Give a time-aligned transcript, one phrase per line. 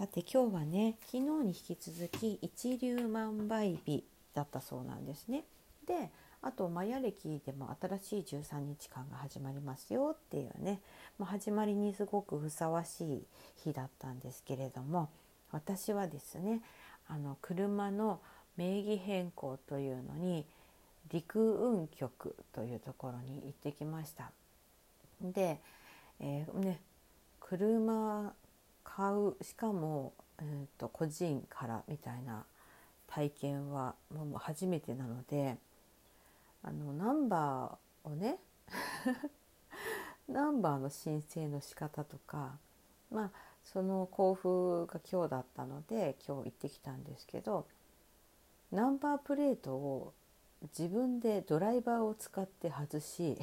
[0.00, 5.44] さて今日はね昨日に引き続き一粒万倍日だったそうなんですね。
[5.86, 6.08] で
[6.40, 10.80] あとマヤ暦でも新しい13日間が始まりますよっていうね、
[11.18, 13.22] まあ、始まりにすごくふさわしい
[13.62, 15.10] 日だったんですけれども
[15.52, 16.62] 私はですね
[17.06, 18.20] あの車の
[18.56, 20.46] 名義変更というのに
[21.12, 24.32] 陸運局というところに行ってきました。
[25.20, 25.60] で、
[26.20, 26.80] えーね、
[27.38, 28.32] 車
[28.84, 32.44] 買うしかも、えー、と個人からみたいな
[33.06, 35.56] 体験はもう初めてなので
[36.62, 38.38] あのナンバーをね
[40.28, 42.58] ナンバーの申請の仕方とか
[43.10, 43.30] まあ
[43.64, 47.66] その交付が今日だったので今日行ってきたんですけど
[48.70, 50.12] ナンバープレートを
[50.78, 53.38] 自分でドライバーを使って外し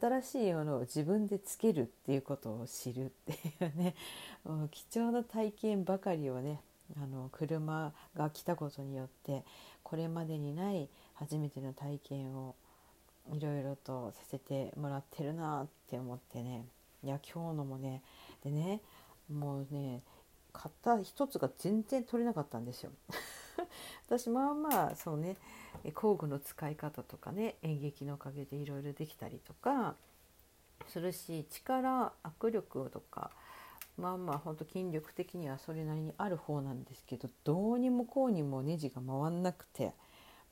[0.00, 3.94] 新しいものを自分でつけるっていうことを知るっていうね
[4.70, 6.60] 貴重な体験ばかりをね
[6.96, 9.44] あの車が来たことによって
[9.82, 12.54] これまでにない初めての体験を
[13.32, 16.66] いろいろとさせてもらってるなって思ってね
[17.02, 18.02] いや今日のもね
[18.42, 18.80] でね
[19.30, 20.02] もうね
[20.52, 22.90] 買った一つが全然取れなかったんですよ。
[24.06, 25.36] 私まあまあそうね
[25.94, 29.96] 工具の使い方とかね演劇のおかげでいろいろできたりとか
[30.86, 33.30] するし力握力とか
[33.96, 39.92] まあまあほんと筋力的にはそれなりにある方なんですけどどうにもこうにもネジが回んなくて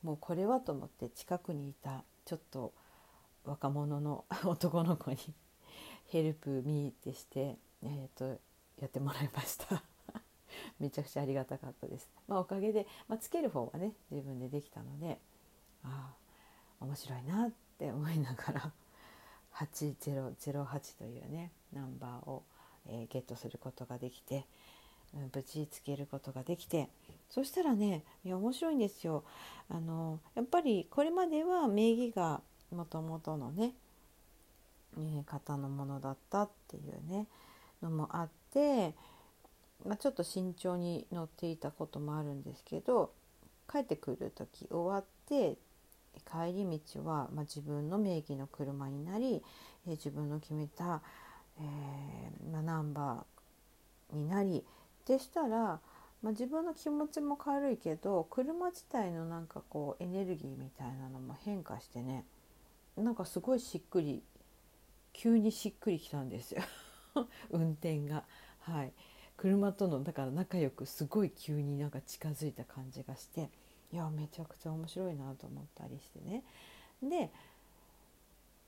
[0.03, 2.73] もうこれはと思って近くにいたちょっと
[3.45, 5.19] 若者の 男の子に
[6.07, 8.41] ヘルプミーってして、えー、と
[8.79, 9.83] やってもらいました。
[10.81, 12.09] めちゃくちゃありがたかったです。
[12.29, 15.19] まあ、おかげで、まあ、つける方はね自分でできたので
[15.85, 16.13] あ
[16.81, 18.73] あ面白いなって思いながら
[19.55, 22.43] 8008というねナンバーを、
[22.89, 24.45] えー、ゲットすることができて、
[25.15, 26.89] うん、無事つけることができて
[27.31, 29.25] そしたらねいや面白いんですよ。
[29.69, 33.73] あのやっぱりこれまでは名義がもともとのね、
[35.25, 37.27] 方のものだったっていうね
[37.83, 38.95] のもあって。
[39.85, 43.13] まあ、ちょっと慎重に乗っていたこともあるんですけど
[43.71, 45.59] 帰ってくる時終わって
[46.25, 49.43] 帰り道は、まあ、自分の名義の車になり、
[49.87, 51.03] えー、自分の決めた、
[51.59, 54.65] えーまあ、ナンバーになり
[55.07, 55.81] でしたら、
[56.23, 62.25] まあ、自分の気持ちも軽いけど車自体のなんかこうエネルギーみたいなのも変化してね
[62.97, 64.23] なんかすごいしっくり
[65.13, 66.63] 急にしっくりきたんですよ
[67.51, 68.25] 運転が。
[68.61, 68.93] はい
[69.37, 73.51] 車とのだから仲良くすごい急になんか近づいた感じがして
[73.93, 76.43] いやめちゃくちゃ面白いなと思ったりしてね。
[77.03, 77.31] で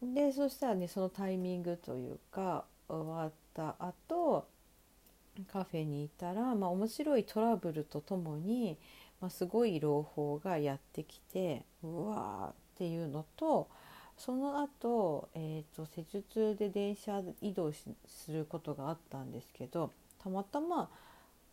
[0.03, 4.47] でそしたらねそのタイミングというか終わった後
[5.53, 8.77] カフェにいたら、まあ、面白いトラブルとともに、
[9.21, 13.69] まあ、すごい朗報がやってきてうわーっていうのと
[14.19, 17.89] その後、えーと、施術で電車移動す
[18.31, 19.93] ることがあったんですけど
[20.23, 20.91] たまたま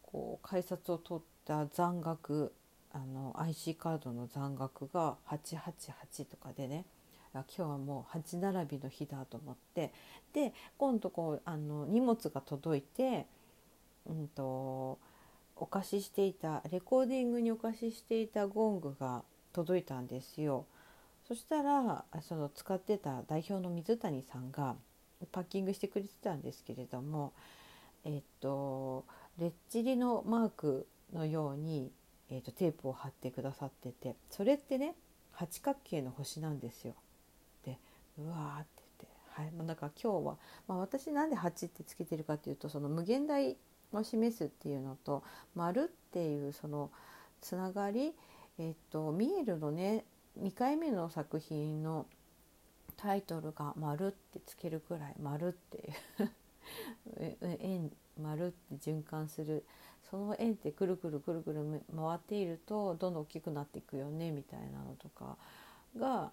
[0.01, 2.51] こう改札を取った残額
[2.91, 6.85] あの IC カードの残額が888とかでね
[7.33, 9.91] 今日はもう8並びの日だと思って
[10.33, 13.25] で今度こうあの荷物が届いて、
[14.05, 14.97] うんと、
[15.57, 20.65] お貸ししていたレコーディングにお貸ししていたゴングが届いたんですよ。
[21.27, 24.75] そしたらその使ってた代表の水谷さんが
[25.31, 27.33] パッキングしてくれてたんですけれども
[28.05, 29.03] えっと、
[29.39, 31.91] レッチリのマークのように、
[32.29, 34.95] えっと、テープを貼ってくださっててそれってね
[35.31, 36.93] 八角形の星なんですよ。
[37.65, 37.77] で
[38.19, 40.37] うわーって言って、はい、だから今日は、
[40.67, 43.57] まあ、私なんで8ってつけてるかっていうとその無限大
[43.91, 45.23] を示すっていうのと
[45.55, 46.91] 丸っていうその
[47.41, 48.13] つながり、
[48.59, 50.05] えっと、ミエルのね
[50.41, 52.05] 2回目の作品の
[52.97, 55.81] タイトルが「丸」ってつけるくらい「丸」ってい
[56.21, 57.91] う円
[58.21, 59.63] 丸って循環する。
[60.09, 65.35] その円ってくるくるくるくる回っているとどんどん大きくなっていくよねみたいなのとか
[65.97, 66.31] が、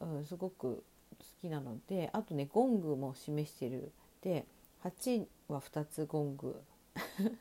[0.00, 0.82] うん、すごく
[1.18, 3.92] 好きなのであとねゴングも示してる。
[4.22, 4.44] で
[4.82, 6.60] 8は2つゴング。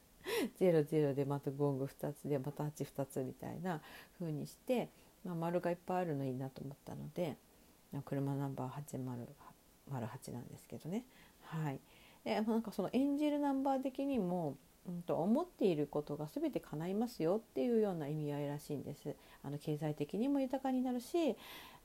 [0.59, 3.81] 00でまたゴング2つでまた82つみたいな
[4.19, 4.89] 風にして、
[5.25, 7.37] まあ、丸がいっぱいあるのいいなと思ったので
[8.05, 11.03] 車ナンバー8008なんですけどね。
[11.43, 11.79] はい、
[12.23, 14.55] でなんかそのエンジェルナンバー的にも
[14.87, 19.15] うんと思っていることが全て叶いますよっていうような意味合いらしいんです。
[19.43, 21.35] あの経済的にも豊かになるし、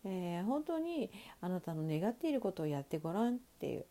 [0.05, 1.11] えー、本当に
[1.41, 3.85] あなたの願っていることをやってごらんっていう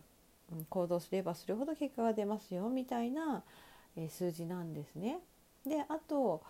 [0.69, 3.44] 行動すればするほど結果が出ますよみたいな、
[3.95, 5.19] えー、数字なんですね。
[5.65, 6.41] であと、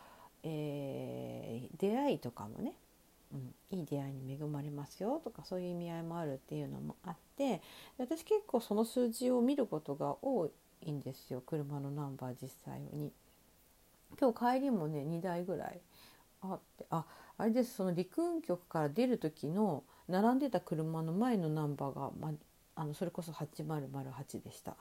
[0.44, 2.74] えー、出会いとかもね、
[3.75, 7.62] いい出会いに恵まれますよとかそういう意味合いもあるっていうのもあって
[7.98, 10.50] 私結構その数字を見ることが多
[10.81, 11.42] いんですよ。
[11.42, 13.12] 車のナンバー実際に。
[14.19, 15.81] 今日帰りもね2台ぐらい
[16.42, 17.06] あってあ
[17.38, 17.75] あれです。
[17.75, 22.31] その陸運局から出る時の並んでた車の前のナンバーが、ま
[22.75, 24.77] あのそれこそ8008でした。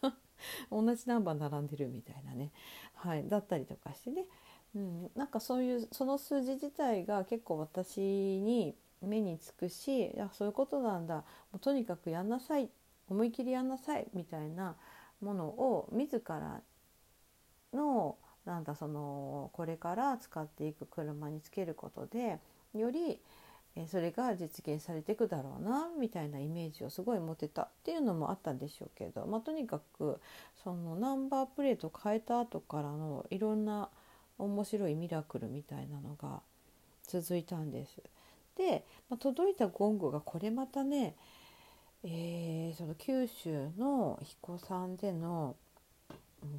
[0.70, 2.52] 同じナンバー並んでるみたいなね、
[2.94, 4.26] はい、だったりとかしてね、
[4.74, 11.16] うん、なんかそういうその数字自体が結構私に目につくしいやそういうことなんだ。
[11.16, 11.24] も
[11.54, 12.70] うとにかくやんなさい
[13.08, 14.76] 思い切りやんなさいみたいな
[15.20, 16.60] ものを自ら
[17.72, 22.38] のなんだそのこれから使っていく車につけることで
[22.74, 23.20] より
[23.86, 30.20] それが実現されていくだろうなみたいなイメージをすごい持てたっていうのもあったんでしょうけど、まあ、とにかく
[30.64, 33.90] そのナンバープレート変えた後からのいろんな
[34.38, 36.40] 面白いミラクルみたいなのが
[37.06, 38.02] 続いたんです。
[38.56, 41.14] で、まあ、届いたゴングがこれまたね、
[42.04, 45.56] えー、その九州の彦山での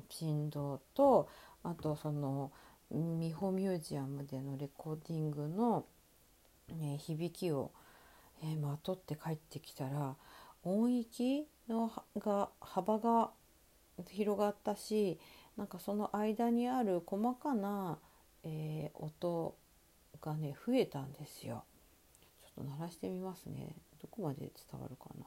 [0.09, 1.29] 振動と
[1.63, 2.51] あとその
[2.91, 5.85] 美穂ミュージアムでのレコーディングの、
[6.75, 7.71] ね、響きを、
[8.43, 10.15] えー、まとって帰ってきたら
[10.63, 13.29] 音域のが幅が
[14.09, 15.19] 広がったし
[15.59, 18.00] なんかその間にある細かな、
[18.45, 19.57] えー、音
[20.21, 21.65] がね増えたんですよ。
[22.41, 23.75] ちょっと鳴らしてみますね。
[24.01, 25.25] どこまで伝わるかな。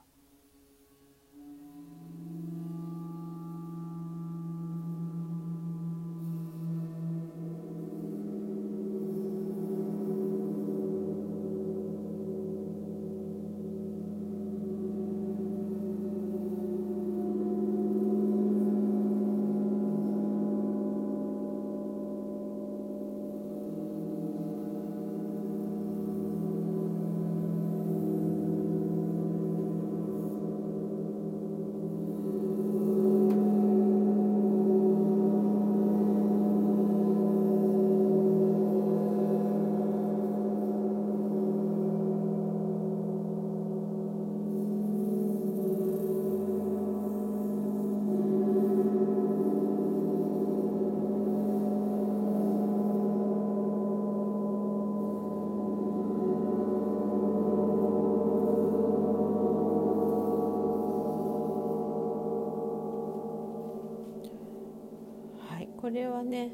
[65.82, 66.52] これはね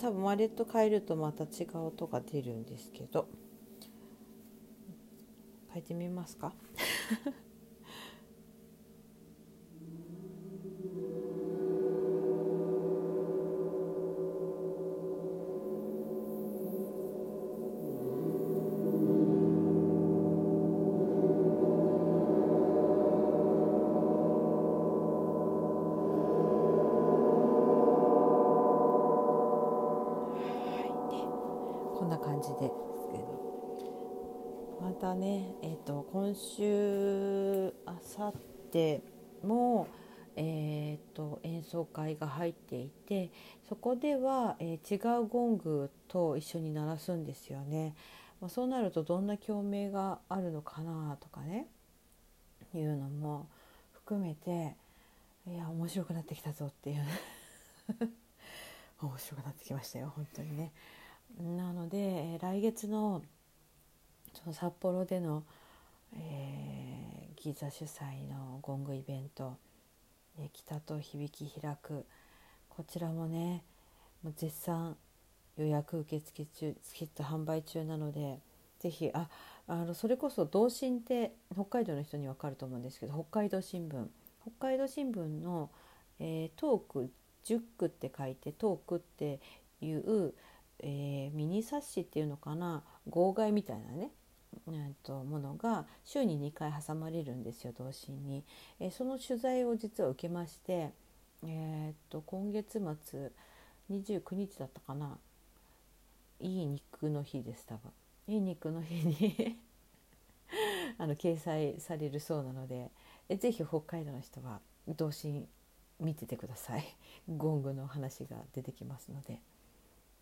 [0.00, 3.28] 多分マレット変えるとまた違う音が出るんですけど。
[5.72, 6.54] 変えてみますか？
[35.06, 38.32] たね、えーと、今週あさっ
[38.72, 39.02] て
[39.44, 39.86] も、
[40.34, 43.30] えーと、演奏会が入っていて
[43.68, 47.94] そこでは、えー、違うゴングと一緒に鳴らすんですよね。
[48.40, 51.68] まあ、そうなるとどんな共鳴があるのかなとかね
[52.74, 53.46] いうのも
[53.92, 54.74] 含めて
[55.46, 57.04] いや面白くなってきたぞっていう
[59.00, 60.72] 面白くなってきましたよ本当にね。
[61.38, 63.22] なので来月の
[64.46, 65.42] その札幌での、
[66.14, 69.56] えー、ギザ主催のゴングイベント
[70.38, 72.06] 「え北と響き開く」
[72.70, 73.64] こちらもね
[74.22, 74.96] もう絶賛
[75.56, 78.38] 予約受付中チケット販売中なので
[78.78, 79.28] ぜひあ
[79.66, 84.06] あのそれこそ同心って北海道の人に分かると思うんですけど北海道新聞。
[84.42, 85.70] 北海道新聞の、
[86.20, 87.10] えー、トーク
[87.42, 89.40] 10区って書いてトークって
[89.80, 90.34] いう、
[90.78, 94.12] えー、ミニ冊子っていうのかな号外みたいなね
[94.68, 98.44] えー、とものが週に2回挟まれるんですよ同心に、
[98.80, 100.90] えー、その取材を実は受けまして
[101.44, 103.30] えー、っと今月末
[103.90, 105.18] 29日だったかな。
[106.40, 107.90] いい肉の日です多分
[108.26, 109.58] いい肉の日に
[110.98, 112.90] あの掲載されるそうなので
[113.38, 115.48] ぜひ北海道の人は同心
[115.98, 116.84] 見ててください。
[117.26, 119.40] ゴングの話が出てきますので。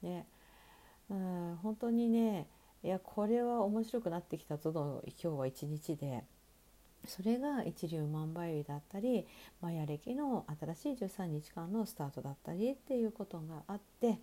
[0.02, 0.26] ね。
[1.10, 2.46] うん本当にね
[2.84, 6.22] いやこれは面白くなってきたぞの今日は一日で。
[7.06, 9.26] それが一粒万倍日だったり
[9.60, 14.18] マヤ暦の新しい13日間のスタートだったりっていうことがあって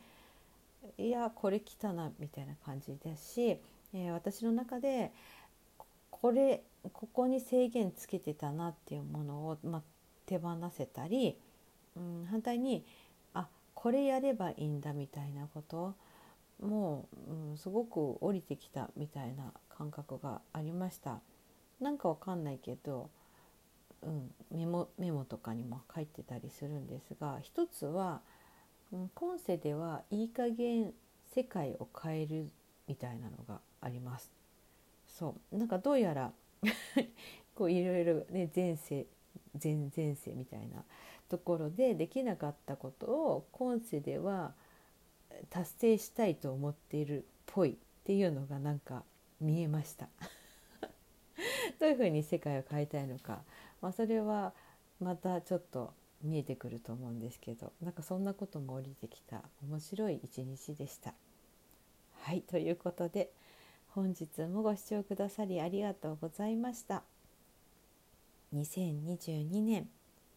[0.97, 3.57] いやこれ来たなみたいな感じですし、
[3.93, 5.11] えー、私の中で
[6.09, 9.81] これここに制限つけてたなっていうものを、まあ、
[10.25, 11.37] 手放せたり、
[11.95, 12.83] うん、反対に
[13.33, 15.93] あこれやればいいんだみたいなこと
[16.61, 21.19] もう、うん、すごく降りてきたみたいな感覚がありました。
[21.79, 23.09] なんかわかんないけど、
[24.03, 28.21] うん、メモメモとかにも書いてたりするんですが一つは、
[28.91, 30.93] うん、今世ではいい加減
[31.33, 32.49] 世界を変える
[32.87, 34.31] みたいなのがあります。
[35.07, 36.31] そうなんかどうやら
[37.55, 39.07] こういろいろね前世
[39.61, 40.83] 前前世みたいな
[41.27, 44.53] ところでできなかったことを今世では
[45.49, 49.03] 達成したいと思っているっぽいっていうのがなんか
[49.39, 50.07] 見えました
[51.79, 53.41] どういうふうに世界を変えたいのか、
[53.81, 54.53] まあ、それは
[54.99, 61.13] またちょっと見えてくると思うんですけどなんかそんなことも降りてきた面白い一日でした。
[62.21, 63.31] はいということで
[63.89, 67.03] 本日もご視聴くださりありがとうございました。
[68.53, 69.89] 2022年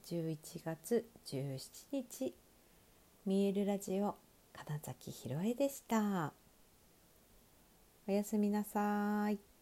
[0.06, 2.34] 11月17日
[3.26, 4.23] 見えるラジオ
[4.56, 6.32] 金崎ひろえでした。
[8.08, 9.53] おやすみなさい。